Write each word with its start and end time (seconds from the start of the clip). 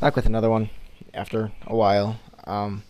back 0.00 0.16
with 0.16 0.26
another 0.26 0.50
one 0.50 0.70
after 1.14 1.52
a 1.66 1.74
while. 1.74 2.18
Um, 2.44 2.82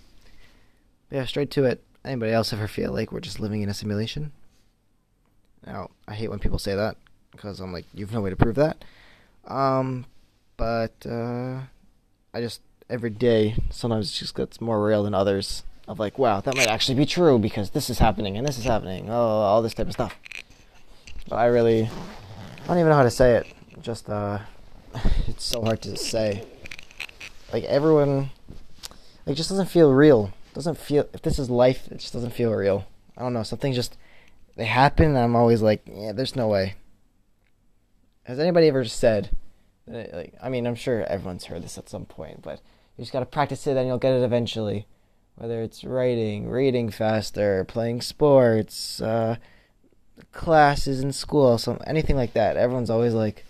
yeah, 1.11 1.25
straight 1.25 1.51
to 1.53 1.65
it. 1.65 1.83
Anybody 2.05 2.33
else 2.33 2.53
ever 2.53 2.69
feel 2.69 2.93
like 2.93 3.13
we're 3.13 3.21
just 3.21 3.41
living 3.41 3.63
in 3.63 3.69
a 3.69 3.75
simulation? 3.75 4.33
Now, 5.67 5.91
I 6.07 6.15
hate 6.15 6.29
when 6.29 6.39
people 6.39 6.59
say 6.59 6.75
that 6.75 6.97
because 7.33 7.61
I'm 7.61 7.73
like, 7.73 7.85
you've 7.93 8.13
no 8.13 8.21
way 8.21 8.31
to 8.31 8.37
prove 8.37 8.55
that. 8.57 8.85
Um, 9.47 10.07
but 10.57 10.95
uh, 11.05 11.61
I 12.33 12.41
just 12.41 12.61
every 12.89 13.11
day 13.11 13.57
sometimes 13.71 14.11
it 14.11 14.15
just 14.15 14.35
gets 14.35 14.61
more 14.61 14.85
real 14.85 15.03
than 15.03 15.15
others. 15.15 15.65
Of 15.89 16.01
like, 16.01 16.19
wow, 16.19 16.41
that 16.41 16.57
might 16.57 16.67
actually 16.67 16.97
be 16.97 17.07
true 17.07 17.39
because 17.39 17.71
this 17.71 17.89
is 17.89 18.01
happening 18.01 18.37
and 18.37 18.47
this 18.47 18.59
is 18.59 18.65
happening. 18.65 19.09
Oh, 19.09 19.15
all 19.15 19.63
this 19.63 19.75
type 19.75 19.87
of 19.87 19.93
stuff. 19.93 20.17
But 21.29 21.37
I 21.37 21.47
really, 21.47 21.85
I 21.85 22.67
don't 22.67 22.79
even 22.79 22.89
know 22.89 22.97
how 22.97 23.05
to 23.05 23.11
say 23.11 23.37
it. 23.37 23.47
Just 23.83 24.11
uh, 24.11 24.41
it's 25.29 25.45
so 25.45 25.63
hard 25.63 25.83
to 25.83 25.97
say. 25.97 26.45
Like 27.53 27.65
everyone, 27.65 28.31
like 29.25 29.37
just 29.37 29.51
doesn't 29.51 29.67
feel 29.67 29.93
real. 29.93 30.33
Doesn't 30.55 30.79
feel 30.79 31.09
if 31.13 31.23
this 31.23 31.39
is 31.39 31.51
life, 31.51 31.89
it 31.91 31.99
just 31.99 32.13
doesn't 32.13 32.33
feel 32.33 32.53
real. 32.53 32.87
I 33.17 33.23
don't 33.23 33.33
know. 33.33 33.43
Something 33.43 33.73
just 33.73 33.97
they 34.57 34.65
happen. 34.65 35.09
and 35.09 35.19
I'm 35.19 35.37
always 35.37 35.63
like, 35.63 35.83
yeah, 35.87 36.13
there's 36.13 36.35
no 36.35 36.49
way. 36.49 36.75
Has 38.25 38.39
anybody 38.39 38.67
ever 38.67 38.85
said? 38.85 39.31
Like, 39.87 40.35
I 40.43 40.49
mean, 40.49 40.67
I'm 40.67 40.75
sure 40.75 41.05
everyone's 41.05 41.45
heard 41.45 41.63
this 41.63 41.79
at 41.79 41.89
some 41.89 42.07
point, 42.07 42.43
but 42.43 42.61
you 42.97 43.03
just 43.03 43.13
gotta 43.13 43.27
practice 43.27 43.67
it, 43.67 43.77
and 43.77 43.87
you'll 43.87 43.99
get 43.99 44.15
it 44.15 44.25
eventually. 44.25 44.87
Whether 45.37 45.63
it's 45.63 45.85
writing, 45.85 46.49
reading 46.49 46.91
faster, 46.91 47.65
playing 47.65 48.01
sports, 48.01 49.01
uh, 49.01 49.37
classes 50.33 51.01
in 51.01 51.13
school, 51.13 51.59
some 51.59 51.79
anything 51.87 52.17
like 52.17 52.33
that. 52.33 52.57
Everyone's 52.57 52.91
always 52.91 53.13
like, 53.13 53.45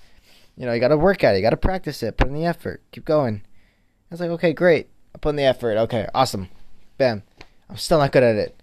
you 0.57 0.67
know, 0.67 0.73
you 0.73 0.81
gotta 0.81 0.97
work 0.97 1.23
at 1.23 1.35
it, 1.35 1.39
you 1.39 1.43
gotta 1.43 1.57
practice 1.57 2.03
it, 2.03 2.17
put 2.17 2.29
in 2.29 2.35
the 2.35 2.45
effort, 2.45 2.83
keep 2.91 3.05
going. 3.05 3.43
It's 4.11 4.21
like, 4.21 4.31
okay, 4.31 4.53
great, 4.53 4.89
I 5.15 5.19
put 5.19 5.31
in 5.31 5.37
the 5.37 5.43
effort, 5.43 5.77
okay, 5.79 6.09
awesome, 6.15 6.49
bam. 6.97 7.23
I'm 7.69 7.77
still 7.77 7.99
not 7.99 8.13
good 8.13 8.23
at 8.23 8.37
it. 8.37 8.61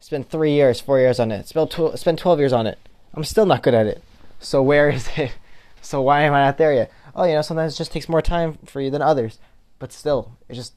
Spend 0.00 0.28
three 0.28 0.52
years, 0.52 0.80
four 0.80 0.98
years 0.98 1.18
on 1.18 1.30
it. 1.30 1.48
Spend 1.48 1.70
tw- 1.70 1.96
spend 1.98 2.18
twelve 2.18 2.38
years 2.38 2.52
on 2.52 2.66
it. 2.66 2.78
I'm 3.14 3.24
still 3.24 3.46
not 3.46 3.62
good 3.62 3.72
at 3.74 3.86
it. 3.86 4.02
So 4.40 4.62
where 4.62 4.90
is 4.90 5.08
it? 5.16 5.32
So 5.80 6.02
why 6.02 6.22
am 6.22 6.34
I 6.34 6.44
not 6.44 6.58
there 6.58 6.74
yet? 6.74 6.92
Oh, 7.14 7.24
you 7.24 7.34
know, 7.34 7.42
sometimes 7.42 7.74
it 7.74 7.78
just 7.78 7.92
takes 7.92 8.08
more 8.08 8.22
time 8.22 8.58
for 8.66 8.80
you 8.80 8.90
than 8.90 9.00
others, 9.02 9.38
but 9.78 9.92
still, 9.92 10.36
it 10.48 10.54
just 10.54 10.74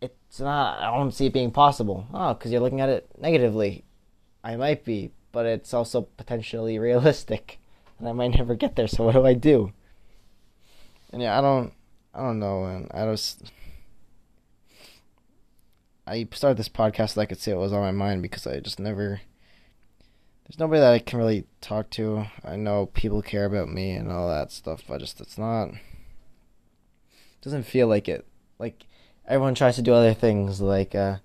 it's 0.00 0.40
not. 0.40 0.80
I 0.80 0.94
don't 0.96 1.12
see 1.12 1.26
it 1.26 1.32
being 1.32 1.50
possible. 1.50 2.06
Oh, 2.12 2.34
because 2.34 2.52
you're 2.52 2.60
looking 2.60 2.80
at 2.80 2.88
it 2.88 3.08
negatively. 3.18 3.84
I 4.42 4.56
might 4.56 4.84
be, 4.84 5.12
but 5.32 5.46
it's 5.46 5.72
also 5.72 6.02
potentially 6.02 6.78
realistic, 6.80 7.58
and 7.98 8.08
I 8.08 8.12
might 8.12 8.36
never 8.36 8.54
get 8.54 8.76
there. 8.76 8.88
So 8.88 9.04
what 9.04 9.14
do 9.14 9.24
I 9.24 9.34
do? 9.34 9.72
And 11.12 11.22
yeah, 11.22 11.38
I 11.38 11.40
don't. 11.40 11.72
I 12.14 12.20
don't 12.20 12.38
know, 12.38 12.64
and 12.64 12.88
I 12.92 13.04
just. 13.06 13.50
I 16.06 16.28
started 16.32 16.58
this 16.58 16.68
podcast 16.68 17.10
so 17.10 17.22
I 17.22 17.26
could 17.26 17.40
say 17.40 17.52
what 17.54 17.62
was 17.62 17.72
on 17.72 17.80
my 17.80 17.90
mind 17.90 18.22
because 18.22 18.46
I 18.46 18.60
just 18.60 18.78
never. 18.78 19.20
There's 20.44 20.58
nobody 20.58 20.80
that 20.80 20.92
I 20.92 20.98
can 20.98 21.18
really 21.18 21.44
talk 21.60 21.90
to. 21.90 22.26
I 22.44 22.56
know 22.56 22.86
people 22.86 23.22
care 23.22 23.46
about 23.46 23.68
me 23.68 23.92
and 23.92 24.12
all 24.12 24.28
that 24.28 24.52
stuff, 24.52 24.82
but 24.86 25.00
just 25.00 25.20
it's 25.20 25.38
not. 25.38 25.70
Doesn't 27.42 27.64
feel 27.64 27.88
like 27.88 28.08
it. 28.08 28.26
Like 28.58 28.86
everyone 29.26 29.54
tries 29.54 29.76
to 29.76 29.82
do 29.82 29.94
other 29.94 30.14
things, 30.14 30.60
like 30.60 30.94
uh, 30.94 31.16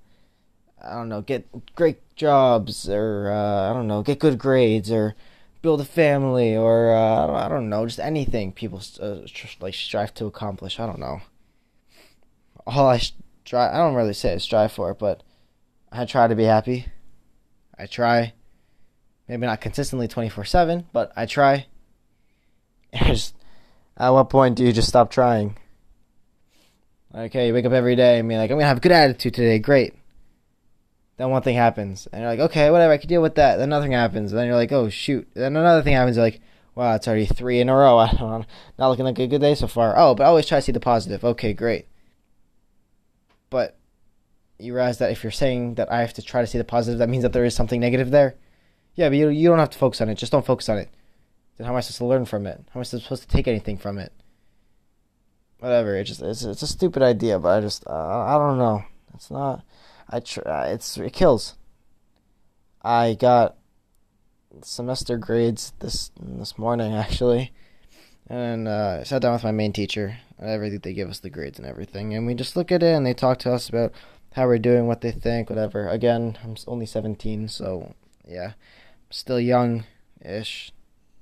I 0.83 0.93
don't 0.93 1.09
know, 1.09 1.21
get 1.21 1.75
great 1.75 1.99
jobs 2.15 2.89
or 2.89 3.31
uh, 3.31 3.69
I 3.69 3.73
don't 3.73 3.87
know, 3.87 4.01
get 4.01 4.19
good 4.19 4.39
grades 4.39 4.91
or 4.91 5.15
build 5.61 5.81
a 5.81 5.85
family 5.85 6.55
or 6.55 6.95
uh, 6.95 7.27
I 7.45 7.49
don't 7.49 7.69
know, 7.69 7.85
just 7.85 7.99
anything 7.99 8.51
people 8.51 8.81
uh, 9.01 9.19
like 9.59 9.73
strive 9.73 10.13
to 10.15 10.25
accomplish. 10.25 10.79
I 10.79 10.85
don't 10.85 10.99
know. 10.99 11.21
All 12.65 12.87
I 12.87 12.97
strive, 12.99 13.73
I 13.73 13.77
don't 13.77 13.95
really 13.95 14.13
say 14.13 14.37
strive 14.37 14.71
for, 14.71 14.93
but 14.93 15.23
I 15.91 16.05
try 16.05 16.27
to 16.27 16.35
be 16.35 16.43
happy. 16.43 16.85
I 17.77 17.85
try. 17.85 18.33
Maybe 19.27 19.45
not 19.45 19.61
consistently 19.61 20.07
24 20.07 20.45
7, 20.45 20.87
but 20.91 21.11
I 21.15 21.25
try. 21.25 21.67
just, 23.05 23.35
at 23.97 24.09
what 24.09 24.29
point 24.29 24.55
do 24.55 24.63
you 24.63 24.73
just 24.73 24.87
stop 24.87 25.11
trying? 25.11 25.55
Okay, 27.13 27.47
you 27.47 27.53
wake 27.53 27.65
up 27.65 27.73
every 27.73 27.95
day 27.95 28.19
and 28.19 28.29
be 28.29 28.37
like, 28.37 28.51
I'm 28.51 28.59
to 28.59 28.65
have 28.65 28.77
a 28.77 28.81
good 28.81 28.91
attitude 28.91 29.33
today. 29.33 29.59
Great. 29.59 29.95
Then 31.19 31.31
one 31.31 31.41
thing 31.41 31.57
happens. 31.57 32.07
And 32.13 32.21
you're 32.21 32.29
like, 32.31 32.39
okay, 32.39 32.71
whatever, 32.71 32.93
I 32.93 32.97
can 32.97 33.09
deal 33.09 33.21
with 33.21 33.35
that. 33.35 33.57
Then 33.57 33.67
nothing 33.67 33.91
happens. 33.91 34.31
And 34.31 34.39
then 34.39 34.47
you're 34.47 34.55
like, 34.55 34.71
oh, 34.71 34.87
shoot. 34.87 35.27
Then 35.33 35.57
another 35.57 35.83
thing 35.83 35.93
happens. 35.93 36.15
You're 36.15 36.25
like, 36.25 36.39
wow, 36.75 36.95
it's 36.95 37.09
already 37.09 37.25
three 37.25 37.59
in 37.59 37.67
a 37.67 37.75
row. 37.75 37.97
I 37.97 38.07
don't 38.11 38.19
know. 38.21 38.45
Not 38.77 38.87
looking 38.87 39.03
like 39.03 39.19
a 39.19 39.27
good 39.27 39.41
day 39.41 39.53
so 39.53 39.67
far. 39.67 39.95
Oh, 39.97 40.15
but 40.15 40.23
I 40.23 40.27
always 40.27 40.45
try 40.45 40.59
to 40.59 40.61
see 40.61 40.71
the 40.71 40.79
positive. 40.79 41.25
Okay, 41.25 41.53
great. 41.53 41.87
But 43.49 43.77
you 44.59 44.73
realize 44.73 44.99
that 44.99 45.11
if 45.11 45.21
you're 45.21 45.31
saying 45.31 45.75
that 45.75 45.91
I 45.91 45.99
have 45.99 46.13
to 46.13 46.21
try 46.21 46.39
to 46.39 46.47
see 46.47 46.57
the 46.57 46.63
positive, 46.63 46.99
that 46.99 47.09
means 47.09 47.23
that 47.23 47.33
there 47.33 47.43
is 47.43 47.53
something 47.53 47.81
negative 47.81 48.11
there. 48.11 48.35
Yeah, 48.95 49.09
but 49.09 49.17
you, 49.17 49.27
you 49.27 49.49
don't 49.49 49.59
have 49.59 49.71
to 49.71 49.77
focus 49.77 49.99
on 49.99 50.07
it. 50.07 50.15
Just 50.15 50.31
don't 50.31 50.45
focus 50.45 50.69
on 50.69 50.77
it. 50.77 50.89
Then 51.57 51.65
how 51.65 51.73
am 51.73 51.77
I 51.77 51.81
supposed 51.81 51.97
to 51.97 52.05
learn 52.05 52.23
from 52.23 52.47
it? 52.47 52.63
How 52.69 52.79
am 52.79 52.81
I 52.81 52.83
supposed 52.83 53.23
to 53.23 53.27
take 53.27 53.49
anything 53.49 53.77
from 53.77 53.97
it? 53.97 54.13
Whatever. 55.59 55.97
It 55.97 56.05
just 56.05 56.21
it's, 56.21 56.43
it's 56.43 56.61
a 56.61 56.67
stupid 56.67 57.03
idea, 57.03 57.39
but 57.39 57.57
I 57.57 57.59
just 57.59 57.85
uh, 57.85 57.91
I 57.91 58.37
don't 58.37 58.57
know. 58.57 58.85
It's 59.13 59.29
not. 59.29 59.65
I 60.09 60.19
try. 60.19 60.67
It's 60.67 60.97
it 60.97 61.13
kills. 61.13 61.55
I 62.81 63.15
got 63.19 63.55
semester 64.61 65.17
grades 65.17 65.73
this 65.79 66.11
this 66.19 66.57
morning 66.57 66.93
actually, 67.05 67.51
and 68.27 68.67
uh, 68.67 68.99
I 69.01 69.03
sat 69.03 69.21
down 69.21 69.33
with 69.33 69.43
my 69.43 69.51
main 69.51 69.73
teacher. 69.73 70.17
Everything 70.41 70.79
they 70.79 70.93
give 70.93 71.09
us 71.09 71.19
the 71.19 71.29
grades 71.29 71.59
and 71.59 71.67
everything, 71.67 72.13
and 72.13 72.25
we 72.25 72.33
just 72.33 72.55
look 72.55 72.71
at 72.71 72.81
it 72.81 72.95
and 72.95 73.05
they 73.05 73.13
talk 73.13 73.39
to 73.39 73.51
us 73.51 73.67
about 73.67 73.91
how 74.33 74.47
we're 74.47 74.57
doing, 74.57 74.87
what 74.87 75.01
they 75.01 75.11
think, 75.11 75.49
whatever. 75.49 75.89
Again, 75.89 76.37
I'm 76.43 76.55
only 76.67 76.85
17, 76.85 77.49
so 77.49 77.93
yeah 78.25 78.53
still 79.09 79.39
young 79.39 79.85
ish. 80.21 80.71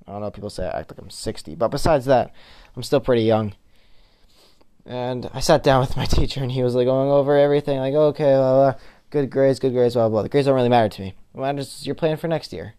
I 0.06 0.12
don't 0.12 0.22
know, 0.22 0.30
people 0.30 0.50
say 0.50 0.66
I 0.66 0.80
act 0.80 0.90
like 0.90 1.00
I'm 1.00 1.10
60, 1.10 1.54
but 1.54 1.68
besides 1.68 2.06
that, 2.06 2.32
I'm 2.76 2.82
still 2.82 3.00
pretty 3.00 3.22
young. 3.22 3.54
And 4.88 5.28
I 5.34 5.40
sat 5.40 5.62
down 5.62 5.80
with 5.80 5.98
my 5.98 6.04
teacher, 6.06 6.42
and 6.42 6.50
he 6.50 6.62
was 6.62 6.74
like 6.74 6.86
going 6.86 7.10
over 7.10 7.36
everything, 7.36 7.78
like, 7.78 7.94
okay, 7.94 8.34
blah, 8.34 8.72
blah, 8.72 8.80
good 9.10 9.30
grades, 9.30 9.58
good 9.58 9.72
grades, 9.72 9.94
blah, 9.94 10.08
blah. 10.08 10.22
The 10.22 10.30
grades 10.30 10.46
don't 10.46 10.56
really 10.56 10.70
matter 10.70 10.88
to 10.88 11.02
me. 11.02 11.14
What 11.32 11.42
matters 11.42 11.80
is 11.80 11.86
your 11.86 11.94
plan 11.94 12.16
for 12.16 12.26
next 12.26 12.52
year. 12.52 12.74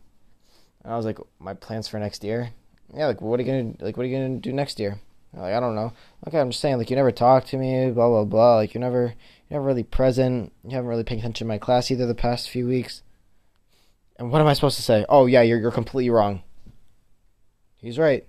And 0.84 0.92
I 0.92 0.98
was 0.98 1.06
like, 1.06 1.20
my 1.38 1.54
plans 1.54 1.88
for 1.88 2.00
next 2.00 2.24
year? 2.24 2.50
Yeah, 2.94 3.06
like, 3.06 3.22
what 3.22 3.40
are 3.40 3.44
you 3.44 3.52
gonna, 3.52 3.76
like, 3.80 3.96
what 3.96 4.04
are 4.04 4.10
you 4.10 4.18
gonna 4.18 4.40
do 4.40 4.52
next 4.52 4.80
year? 4.80 5.00
Like, 5.34 5.54
I 5.54 5.60
don't 5.60 5.76
know. 5.76 5.94
Okay, 6.28 6.40
I'm 6.40 6.50
just 6.50 6.60
saying, 6.60 6.80
like, 6.80 6.90
you 6.90 6.96
never 6.96 7.12
talk 7.12 7.46
to 7.46 7.58
me, 7.58 7.92
blah, 7.92 8.10
blah, 8.10 8.26
blah. 8.26 8.56
Like, 8.56 8.74
you're 8.74 8.82
never, 8.82 9.14
you're 9.48 9.60
never 9.60 9.66
really 9.66 9.84
present. 9.84 10.52
You 10.64 10.72
haven't 10.72 10.90
really 10.90 11.04
paid 11.04 11.20
attention 11.20 11.46
to 11.46 11.50
my 11.50 11.60
class 11.60 11.92
either 11.92 12.08
the 12.08 12.16
past 12.16 12.50
few 12.50 12.68
weeks. 12.68 13.04
And 14.20 14.32
what 14.32 14.42
am 14.42 14.48
I 14.48 14.54
supposed 14.54 14.76
to 14.76 14.84
say? 14.84 15.06
Oh 15.08 15.28
yeah, 15.28 15.42
you're 15.42 15.60
you're 15.60 15.72
completely 15.72 16.10
wrong. 16.10 16.44
He's 17.78 17.98
right. 17.98 18.28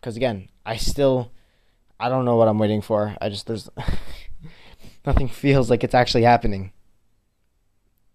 Cuz 0.00 0.16
again, 0.16 0.48
I 0.64 0.76
still 0.78 1.32
I 2.02 2.08
don't 2.08 2.24
know 2.24 2.34
what 2.34 2.48
I'm 2.48 2.58
waiting 2.58 2.82
for. 2.82 3.16
I 3.20 3.28
just 3.28 3.46
there's 3.46 3.70
nothing 5.06 5.28
feels 5.28 5.70
like 5.70 5.84
it's 5.84 5.94
actually 5.94 6.24
happening. 6.24 6.72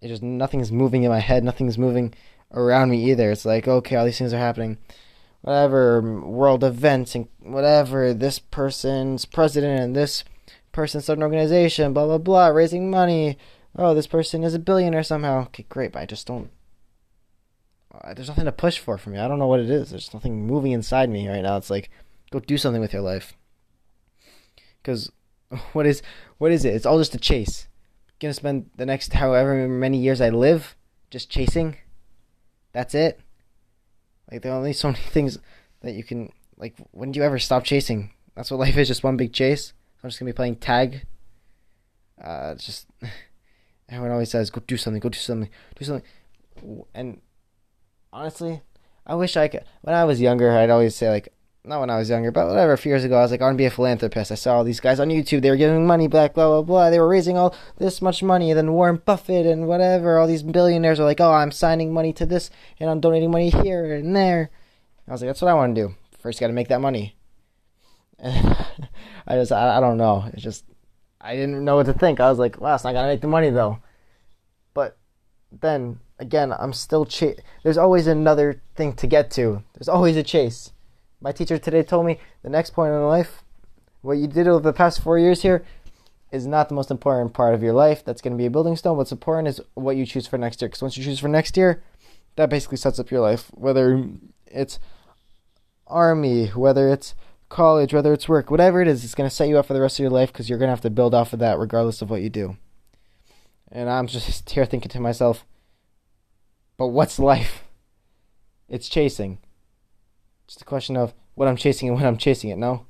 It 0.01 0.09
just 0.09 0.21
nothing's 0.21 0.73
moving 0.73 1.03
in 1.03 1.09
my 1.09 1.21
head, 1.21 1.45
nothing's 1.45 1.77
moving 1.77 2.13
around 2.51 2.89
me 2.89 3.09
either. 3.09 3.31
It's 3.31 3.45
like, 3.45 3.65
okay, 3.65 3.95
all 3.95 4.03
these 4.03 4.17
things 4.17 4.33
are 4.33 4.39
happening. 4.39 4.77
Whatever 5.39 6.01
world 6.01 6.65
events 6.65 7.15
and 7.15 7.29
whatever 7.39 8.13
this 8.13 8.39
person's 8.39 9.23
president 9.23 9.79
and 9.79 9.95
this 9.95 10.25
person 10.73 10.99
started 10.99 11.19
an 11.21 11.23
organization, 11.23 11.93
blah 11.93 12.07
blah 12.07 12.17
blah, 12.17 12.47
raising 12.47 12.91
money, 12.91 13.37
oh, 13.77 13.93
this 13.93 14.07
person 14.07 14.43
is 14.43 14.53
a 14.53 14.59
billionaire 14.59 15.01
somehow. 15.01 15.43
Okay, 15.43 15.65
great, 15.69 15.93
but 15.93 16.01
I 16.01 16.05
just 16.05 16.27
don't. 16.27 16.49
Uh, 17.93 18.13
there's 18.13 18.27
nothing 18.27 18.43
to 18.43 18.51
push 18.51 18.79
for 18.79 18.97
for 18.97 19.11
me. 19.11 19.17
I 19.17 19.29
don't 19.29 19.39
know 19.39 19.47
what 19.47 19.61
it 19.61 19.69
is. 19.69 19.91
There's 19.91 20.13
nothing 20.13 20.45
moving 20.45 20.73
inside 20.73 21.09
me 21.09 21.29
right 21.29 21.41
now. 21.41 21.55
It's 21.55 21.69
like, 21.69 21.89
go 22.31 22.41
do 22.41 22.57
something 22.57 22.81
with 22.81 22.91
your 22.91 23.01
life. 23.01 23.36
Because 24.81 25.11
what 25.73 25.85
is 25.85 26.01
what 26.37 26.51
is 26.51 26.65
it? 26.65 26.73
It's 26.73 26.85
all 26.85 26.97
just 26.97 27.15
a 27.15 27.19
chase. 27.19 27.67
Gonna 28.19 28.33
spend 28.33 28.69
the 28.75 28.85
next 28.85 29.13
however 29.13 29.67
many 29.67 29.99
years 29.99 30.21
I 30.21 30.29
live 30.29 30.75
just 31.09 31.29
chasing. 31.29 31.77
That's 32.73 32.95
it. 32.95 33.19
Like 34.31 34.41
there 34.41 34.51
are 34.51 34.57
only 34.57 34.73
so 34.73 34.87
many 34.91 34.99
things 34.99 35.39
that 35.81 35.93
you 35.93 36.03
can 36.03 36.31
like. 36.57 36.75
When 36.91 37.11
do 37.11 37.19
you 37.19 37.25
ever 37.25 37.39
stop 37.39 37.63
chasing? 37.63 38.11
That's 38.35 38.51
what 38.51 38.59
life 38.65 38.77
is. 38.77 38.87
Just 38.87 39.03
one 39.03 39.17
big 39.17 39.33
chase. 39.33 39.73
I'm 40.03 40.09
just 40.09 40.19
gonna 40.19 40.29
be 40.29 40.35
playing 40.35 40.57
tag. 40.57 41.05
Uh, 42.21 42.55
just. 42.55 42.87
Everyone 43.89 44.11
always 44.11 44.31
says, 44.31 44.49
"Go 44.49 44.61
do 44.67 44.75
something. 44.75 44.99
Go 44.99 45.09
do 45.09 45.17
something. 45.17 45.49
Do 45.77 45.85
something." 45.85 46.03
And 46.93 47.21
honestly, 48.11 48.61
I 49.05 49.15
wish 49.15 49.37
I 49.37 49.47
could. 49.47 49.63
When 49.81 49.95
I 49.95 50.03
was 50.03 50.19
younger, 50.19 50.51
I'd 50.51 50.69
always 50.69 50.95
say 50.95 51.09
like, 51.09 51.29
not 51.67 51.79
when 51.81 51.89
I 51.89 51.97
was 51.97 52.09
younger, 52.09 52.31
but 52.31 52.47
whatever. 52.47 52.73
A 52.73 52.77
few 52.77 52.91
years 52.91 53.03
ago, 53.03 53.17
I 53.17 53.21
was 53.21 53.31
like, 53.31 53.41
I 53.41 53.45
want 53.45 53.55
to 53.55 53.61
be 53.61 53.65
a 53.65 53.69
philanthropist. 53.69 54.31
I 54.31 54.35
saw 54.35 54.55
all 54.55 54.63
these 54.63 54.79
guys 54.79 54.99
on 54.99 55.09
YouTube. 55.09 55.41
They 55.41 55.49
were 55.49 55.57
giving 55.57 55.85
money 55.85 56.07
back, 56.07 56.33
blah 56.33 56.47
blah 56.47 56.61
blah. 56.61 56.89
They 56.89 56.99
were 56.99 57.07
raising 57.07 57.37
all 57.37 57.55
this 57.77 58.01
much 58.01 58.23
money. 58.23 58.51
And 58.51 58.57
then 58.57 58.73
Warren 58.73 59.01
Buffett 59.03 59.45
and 59.45 59.67
whatever, 59.67 60.17
all 60.17 60.27
these 60.27 60.43
billionaires 60.43 60.99
are 60.99 61.03
like, 61.05 61.19
oh, 61.19 61.31
I'm 61.31 61.51
signing 61.51 61.93
money 61.93 62.13
to 62.13 62.25
this 62.25 62.49
and 62.79 62.89
I'm 62.89 62.99
donating 62.99 63.31
money 63.31 63.49
here 63.49 63.93
and 63.93 64.15
there. 64.15 64.49
I 65.07 65.11
was 65.11 65.21
like, 65.21 65.29
that's 65.29 65.41
what 65.41 65.49
I 65.49 65.53
want 65.53 65.75
to 65.75 65.81
do. 65.87 65.95
First, 66.19 66.39
got 66.39 66.47
to 66.47 66.53
make 66.53 66.67
that 66.69 66.81
money. 66.81 67.15
And 68.19 68.55
I 69.27 69.35
just 69.35 69.51
I, 69.51 69.77
I 69.77 69.79
don't 69.79 69.97
know. 69.97 70.29
It's 70.33 70.43
just 70.43 70.65
I 71.19 71.35
didn't 71.35 71.63
know 71.65 71.75
what 71.75 71.85
to 71.87 71.93
think. 71.93 72.19
I 72.19 72.29
was 72.29 72.39
like, 72.39 72.59
wow, 72.61 72.75
it's 72.75 72.83
not 72.83 72.93
gonna 72.93 73.07
make 73.07 73.21
the 73.21 73.27
money 73.27 73.49
though. 73.49 73.79
But 74.73 74.97
then 75.51 75.99
again, 76.19 76.53
I'm 76.57 76.73
still 76.73 77.05
chase. 77.05 77.39
There's 77.63 77.77
always 77.77 78.07
another 78.07 78.61
thing 78.75 78.93
to 78.93 79.07
get 79.07 79.31
to. 79.31 79.63
There's 79.73 79.89
always 79.89 80.15
a 80.15 80.23
chase. 80.23 80.71
My 81.19 81.31
teacher 81.31 81.57
today 81.57 81.83
told 81.83 82.05
me 82.05 82.19
the 82.43 82.49
next 82.49 82.71
point 82.71 82.93
in 82.93 83.01
life, 83.03 83.43
what 84.01 84.17
you 84.17 84.27
did 84.27 84.47
over 84.47 84.59
the 84.59 84.73
past 84.73 85.01
four 85.01 85.17
years 85.17 85.41
here, 85.41 85.65
is 86.31 86.45
not 86.45 86.69
the 86.69 86.75
most 86.75 86.91
important 86.91 87.33
part 87.33 87.53
of 87.53 87.63
your 87.63 87.73
life. 87.73 88.03
That's 88.03 88.21
going 88.21 88.33
to 88.33 88.37
be 88.37 88.45
a 88.45 88.51
building 88.51 88.75
stone. 88.75 88.97
What's 88.97 89.11
important 89.11 89.47
is 89.47 89.61
what 89.73 89.95
you 89.95 90.05
choose 90.05 90.27
for 90.27 90.37
next 90.37 90.61
year. 90.61 90.69
Because 90.69 90.81
once 90.81 90.97
you 90.97 91.03
choose 91.03 91.19
for 91.19 91.27
next 91.27 91.57
year, 91.57 91.81
that 92.35 92.49
basically 92.49 92.77
sets 92.77 92.99
up 92.99 93.09
your 93.09 93.21
life. 93.21 93.49
Whether 93.53 94.05
it's 94.45 94.77
army, 95.87 96.47
whether 96.47 96.89
it's 96.89 97.15
college, 97.49 97.93
whether 97.93 98.13
it's 98.13 98.27
work, 98.27 98.51
whatever 98.51 98.81
it 98.81 98.87
is, 98.87 99.03
it's 99.03 99.15
going 99.15 99.29
to 99.29 99.35
set 99.35 99.47
you 99.47 99.57
up 99.57 99.65
for 99.65 99.73
the 99.73 99.81
rest 99.81 99.97
of 99.99 100.03
your 100.03 100.11
life 100.11 100.31
because 100.31 100.49
you're 100.49 100.59
going 100.59 100.67
to 100.67 100.73
have 100.73 100.81
to 100.81 100.89
build 100.89 101.15
off 101.15 101.33
of 101.33 101.39
that 101.39 101.57
regardless 101.57 102.01
of 102.01 102.09
what 102.09 102.21
you 102.21 102.29
do. 102.29 102.57
And 103.71 103.89
I'm 103.89 104.07
just 104.07 104.49
here 104.49 104.65
thinking 104.65 104.89
to 104.89 104.99
myself, 104.99 105.45
but 106.77 106.87
what's 106.87 107.19
life? 107.19 107.63
It's 108.69 108.89
chasing. 108.89 109.39
It's 110.47 110.61
a 110.61 110.65
question 110.65 110.95
of 110.95 111.13
what 111.35 111.47
I'm 111.47 111.57
chasing 111.57 111.89
and 111.89 111.97
when 111.97 112.05
I'm 112.05 112.17
chasing 112.17 112.49
it, 112.49 112.57
no? 112.57 112.85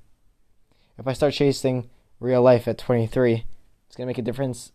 If 0.98 1.08
I 1.08 1.14
start 1.14 1.34
chasing 1.34 1.90
real 2.20 2.42
life 2.42 2.68
at 2.68 2.78
23, 2.78 3.46
it's 3.88 3.96
going 3.96 4.06
to 4.06 4.10
make 4.10 4.18
a 4.18 4.22
difference 4.22 4.72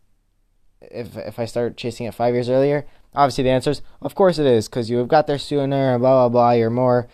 if 0.81 1.17
if 1.17 1.38
I 1.38 1.44
start 1.44 1.76
chasing 1.76 2.06
it 2.06 2.14
5 2.14 2.34
years 2.34 2.49
earlier. 2.49 2.87
Obviously 3.14 3.44
the 3.44 3.50
answer 3.50 3.70
is 3.70 3.82
of 4.00 4.14
course 4.14 4.38
it 4.38 4.46
is 4.46 4.69
cuz 4.69 4.90
you 4.90 4.96
have 4.99 5.06
got 5.06 5.26
there 5.26 5.38
sooner 5.38 5.96
blah 5.99 6.29
blah 6.29 6.29
blah, 6.29 6.50
you're 6.52 6.70
more 6.70 7.08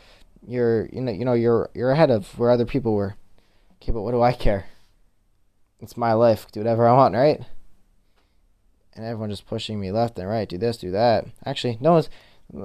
you're 0.47 0.87
you 0.87 1.03
know 1.03 1.12
you 1.12 1.25
know 1.25 1.35
you're 1.35 1.69
you're 1.75 1.91
ahead 1.91 2.11
of 2.11 2.38
where 2.38 2.50
other 2.50 2.65
people 2.65 2.94
were. 2.94 3.17
Okay, 3.76 3.93
but 3.93 4.03
what 4.03 4.12
do 4.12 4.23
I 4.23 4.32
care? 4.32 4.67
It's 5.81 5.97
my 5.97 6.15
life. 6.15 6.50
Do 6.50 6.61
whatever 6.61 6.88
I 6.88 6.94
want, 6.94 7.15
right? 7.15 7.41
And 8.94 9.05
everyone 9.05 9.31
just 9.31 9.47
pushing 9.47 9.79
me 9.79 9.93
left 9.93 10.19
and 10.19 10.29
right. 10.29 10.49
Do 10.49 10.59
this, 10.59 10.79
do 10.79 10.91
that. 10.93 11.26
Actually, 11.44 11.79
no 11.81 11.93
one's. 11.93 12.11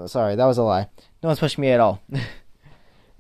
Sorry, 0.10 0.36
that 0.36 0.46
was 0.46 0.58
a 0.58 0.64
lie. 0.64 0.88
No 1.22 1.28
one's 1.30 1.40
pushing 1.40 1.62
me 1.62 1.72
at 1.72 1.82
all. 1.82 2.02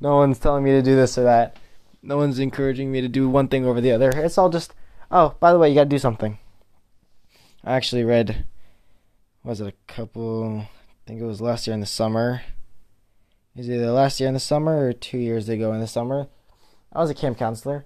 no 0.03 0.17
one's 0.17 0.37
telling 0.37 0.63
me 0.63 0.71
to 0.71 0.81
do 0.81 0.95
this 0.95 1.17
or 1.17 1.23
that. 1.23 1.57
No 2.03 2.17
one's 2.17 2.37
encouraging 2.37 2.91
me 2.91 3.01
to 3.01 3.07
do 3.07 3.27
one 3.29 3.47
thing 3.47 3.65
over 3.65 3.81
the 3.81 3.91
other. 3.91 4.09
It's 4.09 4.37
all 4.37 4.49
just, 4.49 4.75
oh, 5.09 5.35
by 5.39 5.51
the 5.51 5.57
way, 5.57 5.69
you 5.69 5.75
got 5.75 5.85
to 5.85 5.89
do 5.89 5.97
something. 5.97 6.37
I 7.63 7.75
actually 7.75 8.03
read, 8.03 8.45
was 9.43 9.61
it 9.61 9.67
a 9.67 9.93
couple? 9.93 10.59
I 10.59 10.69
think 11.07 11.21
it 11.21 11.25
was 11.25 11.41
last 11.41 11.65
year 11.65 11.73
in 11.73 11.79
the 11.79 11.85
summer 11.85 12.41
is 13.55 13.69
either 13.69 13.91
last 13.91 14.19
year 14.19 14.27
in 14.27 14.33
the 14.33 14.39
summer 14.39 14.87
or 14.87 14.93
two 14.93 15.17
years 15.17 15.47
ago 15.47 15.73
in 15.73 15.79
the 15.79 15.87
summer. 15.87 16.27
I 16.91 16.99
was 16.99 17.09
a 17.09 17.15
camp 17.15 17.37
counselor, 17.37 17.85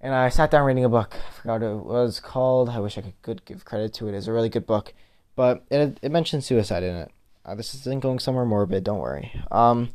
and 0.00 0.14
I 0.14 0.28
sat 0.28 0.50
down 0.50 0.64
reading 0.64 0.84
a 0.84 0.88
book. 0.88 1.14
I 1.14 1.32
forgot 1.32 1.60
what 1.60 1.66
it 1.66 1.84
was 1.84 2.20
called. 2.20 2.68
I 2.68 2.80
wish 2.80 2.98
I 2.98 3.14
could 3.22 3.44
give 3.44 3.64
credit 3.64 3.94
to 3.94 4.08
it. 4.08 4.14
It's 4.14 4.26
a 4.26 4.32
really 4.32 4.48
good 4.48 4.66
book, 4.66 4.92
but 5.36 5.64
it 5.70 5.98
it 6.02 6.12
mentioned 6.12 6.44
suicide 6.44 6.82
in 6.82 6.96
it. 6.96 7.12
Uh, 7.44 7.54
this 7.54 7.74
isn't 7.74 8.00
going 8.00 8.18
somewhere 8.18 8.44
morbid. 8.44 8.84
Don't 8.84 8.98
worry. 8.98 9.30
Um, 9.50 9.90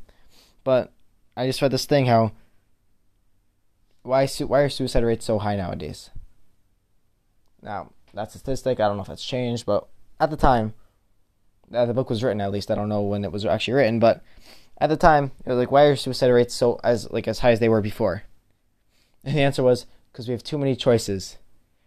but 0.64 0.92
I 1.39 1.47
just 1.47 1.62
read 1.62 1.71
this 1.71 1.86
thing 1.86 2.07
how 2.07 2.33
why 4.03 4.25
su- 4.25 4.47
why 4.47 4.59
are 4.59 4.69
suicide 4.69 5.06
rates 5.06 5.25
so 5.25 5.39
high 5.39 5.56
nowadays? 5.56 6.09
Now 7.62 7.91
that's 8.13 8.36
a 8.36 8.39
statistic. 8.39 8.81
I 8.81 8.88
don't 8.88 8.97
know 8.97 9.03
if 9.03 9.07
that's 9.07 9.24
changed, 9.24 9.65
but 9.65 9.88
at 10.19 10.31
the 10.31 10.36
time 10.36 10.74
that 11.71 11.86
the 11.86 11.94
book 11.94 12.09
was 12.09 12.21
written, 12.21 12.41
at 12.41 12.51
least 12.51 12.69
I 12.69 12.75
don't 12.75 12.89
know 12.89 13.03
when 13.03 13.24
it 13.24 13.31
was 13.31 13.45
actually 13.45 13.75
written, 13.75 14.00
but 14.00 14.21
at 14.80 14.88
the 14.88 14.97
time, 14.97 15.31
it 15.45 15.50
was 15.50 15.57
like, 15.57 15.71
why 15.71 15.83
are 15.83 15.95
suicide 15.95 16.27
rates 16.27 16.53
so 16.53 16.77
as 16.83 17.09
like 17.09 17.27
as 17.27 17.39
high 17.39 17.51
as 17.51 17.62
they 17.62 17.69
were 17.69 17.81
before? 17.81 18.24
And 19.24 19.38
the 19.38 19.41
answer 19.41 19.63
was 19.63 19.86
because 20.12 20.27
we 20.27 20.33
have 20.33 20.44
too 20.44 20.57
many 20.57 20.75
choices. 20.75 21.38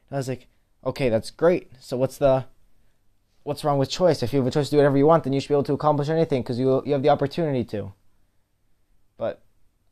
And 0.09 0.17
I 0.17 0.19
was 0.19 0.29
like, 0.29 0.49
okay, 0.87 1.11
that's 1.11 1.31
great. 1.31 1.73
So 1.79 1.99
what's 1.99 2.17
the 2.17 2.47
what's 3.43 3.65
wrong 3.65 3.79
with 3.79 3.91
choice? 3.91 4.23
If 4.23 4.33
you 4.33 4.39
have 4.39 4.47
a 4.47 4.51
choice 4.51 4.69
to 4.69 4.71
do 4.71 4.77
whatever 4.79 4.97
you 4.97 5.07
want, 5.07 5.25
then 5.25 5.35
you 5.35 5.41
should 5.41 5.49
be 5.49 5.55
able 5.55 5.65
to 5.65 5.75
accomplish 5.75 6.09
anything 6.09 6.41
because 6.41 6.59
you 6.59 6.83
you 6.87 6.95
have 6.95 7.03
the 7.03 7.11
opportunity 7.11 7.65
to. 7.65 7.93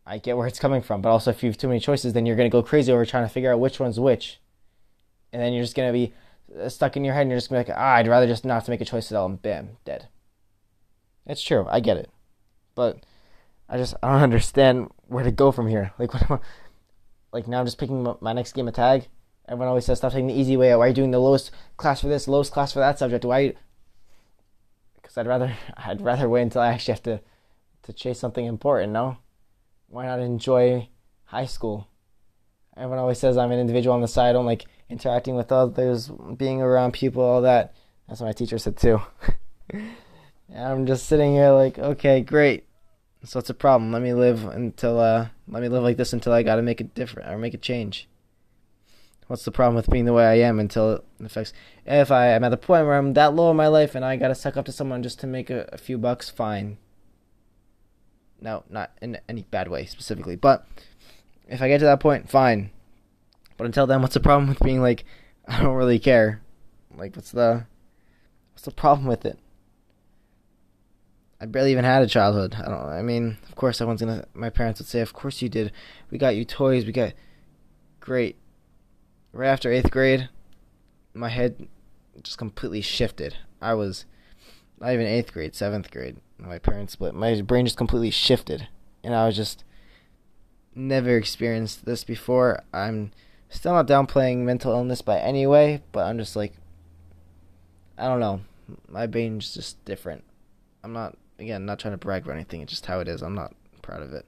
I 0.07 0.19
get 0.19 0.37
where 0.37 0.47
it's 0.47 0.59
coming 0.59 0.83
from. 0.83 1.03
But 1.03 1.11
also, 1.11 1.31
if 1.31 1.43
you 1.43 1.51
have 1.51 1.59
too 1.59 1.69
many 1.69 1.81
choices, 1.81 2.13
then 2.13 2.27
you're 2.27 2.37
gonna 2.37 2.49
go 2.49 2.63
crazy 2.63 2.93
over 2.93 3.05
trying 3.05 3.25
to 3.25 3.33
figure 3.33 3.53
out 3.53 3.61
which 3.61 3.79
one's 3.79 4.01
which, 4.01 4.41
and 5.33 5.41
then 5.41 5.53
you're 5.53 5.63
just 5.63 5.77
gonna 5.77 5.93
be 5.93 6.13
uh, 6.61 6.69
stuck 6.69 6.97
in 6.97 7.05
your 7.05 7.15
head, 7.15 7.23
and 7.23 7.31
you're 7.31 7.39
just 7.39 7.51
gonna 7.51 7.65
be 7.65 7.71
like, 7.71 7.79
ah, 7.79 7.95
I'd 7.95 8.09
rather 8.09 8.27
just 8.27 8.45
not 8.45 8.55
have 8.55 8.65
to 8.65 8.71
make 8.71 8.81
a 8.81 8.85
choice 8.85 9.13
at 9.13 9.17
all, 9.17 9.27
and 9.27 9.41
bam, 9.41 9.77
dead. 9.85 10.09
It's 11.27 11.43
true. 11.43 11.67
I 11.69 11.81
get 11.81 11.97
it 11.97 12.11
but 12.81 13.05
I 13.69 13.77
just 13.77 13.95
I 14.03 14.13
don't 14.13 14.23
understand 14.31 14.91
where 15.07 15.25
to 15.25 15.31
go 15.31 15.53
from 15.53 15.69
here. 15.69 15.93
Like 15.99 16.15
what 16.15 16.31
am 16.31 16.39
I, 16.39 16.41
like 17.33 17.47
now 17.47 17.61
I'm 17.61 17.67
just 17.67 17.79
picking 17.79 18.17
my 18.21 18.33
next 18.33 18.55
game 18.55 18.69
of 18.69 18.75
tag. 18.75 19.09
Everyone 19.47 19.69
always 19.69 19.85
says 19.85 19.99
stop 19.99 20.13
taking 20.13 20.29
the 20.29 20.35
easy 20.35 20.57
way 20.57 20.73
out. 20.73 20.79
Why 20.79 20.87
are 20.87 20.89
you 20.89 20.95
doing 20.95 21.11
the 21.11 21.19
lowest 21.19 21.51
class 21.77 22.01
for 22.01 22.09
this, 22.09 22.27
lowest 22.27 22.53
class 22.53 22.73
for 22.73 22.79
that 22.79 22.99
subject? 22.99 23.25
Why? 23.25 23.55
Because 24.95 25.19
I'd 25.19 25.27
rather 25.27 25.55
I'd 25.77 26.01
rather 26.01 26.29
wait 26.29 26.43
until 26.43 26.63
I 26.63 26.69
actually 26.69 26.95
have 26.95 27.03
to 27.03 27.21
to 27.83 27.93
chase 27.93 28.19
something 28.19 28.47
important. 28.47 28.93
No, 28.93 29.19
why 29.91 30.07
not 30.07 30.21
enjoy 30.21 30.89
high 31.25 31.47
school? 31.47 31.89
Everyone 32.77 32.99
always 32.99 33.19
says 33.19 33.37
I'm 33.37 33.51
an 33.51 33.59
individual 33.59 33.95
on 33.95 34.01
the 34.01 34.09
side. 34.09 34.31
I 34.31 34.33
don't 34.33 34.47
like 34.47 34.65
interacting 34.89 35.35
with 35.35 35.53
others, 35.53 36.09
being 36.37 36.63
around 36.63 36.93
people, 36.93 37.23
all 37.23 37.43
that. 37.43 37.75
That's 38.09 38.21
what 38.21 38.29
my 38.29 38.33
teacher 38.33 38.59
said 38.59 38.77
too. 38.77 39.03
and 39.71 39.93
I'm 40.57 40.87
just 40.87 41.07
sitting 41.07 41.35
here 41.35 41.51
like, 41.51 41.79
okay, 41.79 42.21
great. 42.21 42.67
So 43.25 43.39
it's 43.39 43.51
a 43.51 43.55
problem. 43.55 43.93
Let 43.93 44.01
me 44.01 44.15
live 44.15 44.45
until 44.47 44.99
uh 44.99 45.27
let 45.49 45.63
me 45.63 45.69
live 45.69 45.83
like 45.83 45.97
this 45.97 46.13
until 46.13 46.33
I 46.33 46.43
gotta 46.43 46.63
make 46.63 46.81
it 46.81 46.95
different 46.95 47.29
or 47.29 47.37
make 47.37 47.55
a 47.55 47.59
change. 47.59 48.09
What's 49.27 49.45
the 49.45 49.53
problem 49.53 49.77
with 49.77 49.91
being 49.91 50.07
the 50.07 50.13
way 50.13 50.27
I 50.27 50.47
am 50.49 50.59
until 50.59 50.93
it 50.93 51.05
affects 51.23 51.53
if 51.85 52.11
I 52.11 52.29
am 52.29 52.43
at 52.45 52.49
the 52.49 52.57
point 52.57 52.87
where 52.87 52.97
I'm 52.97 53.13
that 53.15 53.35
low 53.35 53.51
in 53.51 53.57
my 53.57 53.69
life 53.69 53.95
and 53.95 54.05
I 54.05 54.17
gotta 54.17 54.35
suck 54.35 54.57
up 54.57 54.67
to 54.67 54.73
someone 54.73 55.03
just 55.03 55.21
to 55.21 55.27
make 55.27 55.51
a, 55.51 55.69
a 55.73 55.79
few 55.79 55.99
bucks, 55.99 56.31
fine. 56.31 56.79
No, 58.41 58.65
not 58.71 58.91
in 59.03 59.19
any 59.29 59.43
bad 59.43 59.69
way 59.69 59.85
specifically. 59.87 60.37
But 60.37 60.67
if 61.49 61.61
I 61.61 61.69
get 61.69 61.79
to 61.79 61.85
that 61.85 62.01
point, 62.01 62.31
fine. 62.31 62.71
But 63.57 63.67
until 63.67 63.87
then, 63.87 64.01
what's 64.03 64.15
the 64.15 64.21
problem 64.21 64.49
with 64.49 64.61
being 64.61 64.81
like 64.81 65.05
I 65.49 65.63
don't 65.63 65.77
really 65.77 65.99
care? 65.99 66.41
Like 66.97 67.15
what's 67.17 67.33
the 67.33 67.67
what's 68.53 68.65
the 68.65 68.71
problem 68.71 69.07
with 69.07 69.25
it? 69.25 69.39
I 71.41 71.47
barely 71.47 71.73
even 71.73 71.85
had 71.85 72.03
a 72.03 72.07
childhood. 72.07 72.55
I 72.59 72.69
don't. 72.69 72.87
I 72.87 73.01
mean, 73.03 73.39
of 73.49 73.57
course, 73.57 73.81
everyone's 73.81 74.01
gonna. 74.01 74.27
My 74.35 74.51
parents 74.51 74.79
would 74.79 74.89
say, 74.89 75.01
"Of 75.01 75.15
course 75.15 75.41
you 75.41 75.49
did. 75.49 75.73
We 76.11 76.19
got 76.19 76.37
you 76.37 76.45
toys. 76.45 76.85
We 76.85 76.93
got 76.93 77.15
great." 77.99 78.37
Right 79.33 79.49
after 79.49 79.73
eighth 79.73 79.91
grade, 79.91 80.29
my 81.15 81.29
head 81.29 81.69
just 82.23 82.37
completely 82.37 82.81
shifted. 82.81 83.37
I 83.63 83.75
was 83.75 84.05
not 84.81 84.93
even 84.93 85.07
eighth 85.07 85.33
grade, 85.33 85.55
seventh 85.55 85.91
grade. 85.91 86.17
My 86.39 86.59
parents 86.59 86.95
split. 86.95 87.15
My 87.15 87.41
brain 87.43 87.67
just 87.67 87.77
completely 87.77 88.11
shifted, 88.11 88.69
and 89.05 89.15
I 89.15 89.27
was 89.27 89.37
just 89.37 89.65
never 90.75 91.17
experienced 91.17 91.85
this 91.85 92.05
before. 92.05 92.63
I'm 92.73 93.13
still 93.49 93.75
not 93.75 93.87
downplaying 93.87 94.39
mental 94.39 94.73
illness 94.73 95.03
by 95.03 95.19
any 95.19 95.47
way, 95.47 95.83
but 95.93 96.07
I'm 96.07 96.19
just 96.19 96.37
like, 96.37 96.55
I 97.99 98.07
don't 98.07 98.21
know. 98.21 98.41
My 98.89 99.07
brain's 99.07 99.53
just 99.53 99.85
different. 99.85 100.25
I'm 100.83 100.93
not 100.93 101.17
again, 101.39 101.67
not 101.67 101.79
trying 101.79 101.95
to 101.95 101.99
brag 101.99 102.27
or 102.27 102.33
anything. 102.33 102.63
It's 102.63 102.73
just 102.73 102.87
how 102.87 103.01
it 103.01 103.09
is. 103.09 103.23
I'm 103.23 103.35
not 103.35 103.55
proud 103.83 104.03
of 104.03 104.13
it. 104.13 104.27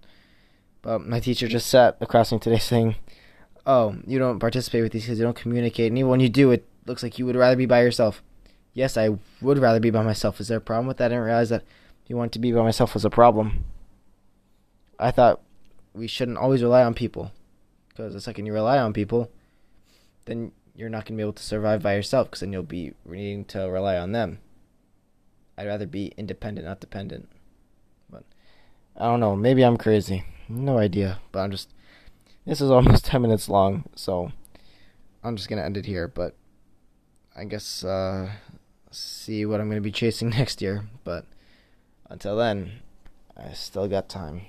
But 0.82 1.06
my 1.06 1.20
teacher 1.20 1.48
just 1.48 1.68
sat 1.68 1.96
across 2.00 2.32
me 2.32 2.38
today 2.38 2.58
saying, 2.58 2.96
"Oh, 3.64 3.96
you 4.06 4.18
don't 4.18 4.40
participate 4.40 4.82
with 4.82 4.92
these 4.92 5.06
kids. 5.06 5.18
You 5.18 5.24
don't 5.24 5.36
communicate. 5.36 5.88
And 5.88 5.98
even 5.98 6.10
when 6.10 6.20
you 6.20 6.28
do, 6.28 6.50
it 6.50 6.66
looks 6.86 7.02
like 7.02 7.18
you 7.18 7.24
would 7.26 7.36
rather 7.36 7.56
be 7.56 7.66
by 7.66 7.82
yourself." 7.82 8.22
Yes, 8.74 8.96
I 8.96 9.10
would 9.40 9.58
rather 9.58 9.80
be 9.80 9.90
by 9.90 10.02
myself. 10.02 10.40
Is 10.40 10.48
there 10.48 10.58
a 10.58 10.62
problem 10.62 10.86
with 10.86 10.96
that? 10.98 11.06
I 11.06 11.08
didn't 11.08 11.24
realize 11.24 11.50
that 11.50 11.64
you 12.06 12.16
want 12.16 12.32
to 12.32 12.38
be 12.38 12.52
by 12.52 12.62
myself 12.62 12.94
was 12.94 13.04
a 13.04 13.10
problem. 13.10 13.64
I 14.98 15.10
thought 15.10 15.40
we 15.94 16.06
shouldn't 16.06 16.38
always 16.38 16.62
rely 16.62 16.82
on 16.82 16.94
people, 16.94 17.32
because 17.88 18.14
the 18.14 18.20
second 18.20 18.46
you 18.46 18.52
rely 18.52 18.78
on 18.78 18.92
people, 18.92 19.30
then 20.24 20.52
you're 20.74 20.88
not 20.88 21.04
going 21.04 21.16
to 21.16 21.20
be 21.20 21.22
able 21.22 21.32
to 21.34 21.42
survive 21.42 21.82
by 21.82 21.94
yourself, 21.94 22.28
because 22.28 22.40
then 22.40 22.52
you'll 22.52 22.62
be 22.62 22.92
needing 23.04 23.44
to 23.46 23.60
rely 23.60 23.96
on 23.96 24.12
them. 24.12 24.38
I'd 25.56 25.66
rather 25.66 25.86
be 25.86 26.12
independent, 26.16 26.66
not 26.66 26.80
dependent. 26.80 27.28
But 28.10 28.24
I 28.96 29.04
don't 29.04 29.20
know. 29.20 29.36
Maybe 29.36 29.62
I'm 29.62 29.76
crazy. 29.76 30.24
No 30.48 30.78
idea. 30.78 31.20
But 31.30 31.40
I'm 31.40 31.50
just. 31.50 31.68
This 32.46 32.60
is 32.60 32.70
almost 32.70 33.04
10 33.04 33.22
minutes 33.22 33.48
long, 33.48 33.84
so 33.94 34.32
I'm 35.22 35.36
just 35.36 35.48
going 35.48 35.58
to 35.58 35.64
end 35.64 35.76
it 35.76 35.86
here. 35.86 36.08
But 36.08 36.34
I 37.36 37.44
guess 37.44 37.84
uh, 37.84 38.32
see 38.92 39.44
what 39.46 39.60
I'm 39.60 39.68
going 39.68 39.76
to 39.76 39.82
be 39.82 39.92
chasing 39.92 40.28
next 40.38 40.62
year. 40.62 40.84
But 41.04 41.24
until 42.08 42.36
then, 42.36 42.80
I 43.36 43.52
still 43.52 43.88
got 43.88 44.08
time. 44.08 44.42